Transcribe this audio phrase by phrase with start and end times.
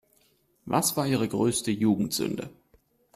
[0.65, 2.49] Was war Ihre größte Jugendsünde?